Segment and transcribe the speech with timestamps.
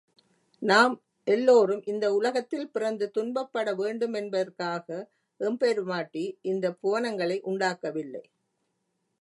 [0.61, 0.93] நாம்
[1.27, 4.87] எல்லோரும் இந்த உலகத்தில் பிறந்து துன்பப்பட வேண்டுமென்பதற்காக
[5.39, 8.23] எம்பெருமாட்டி இந்தப் புவனங்களை உண்டாக்கவில்லை.